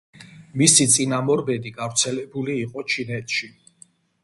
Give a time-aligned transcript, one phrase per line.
[0.61, 3.55] მისი წინამორბედი გავრცელებული იყო ჩინეთში.